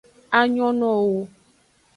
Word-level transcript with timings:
A 0.37 0.41
nyonowo 0.53 1.01
wu. 1.11 1.21